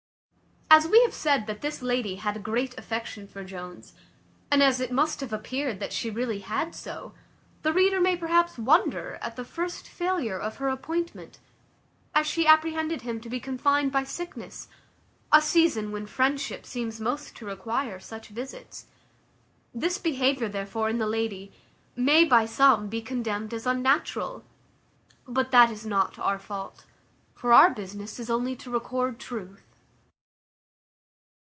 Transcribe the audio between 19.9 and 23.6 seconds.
behaviour, therefore, in the lady, may, by some, be condemned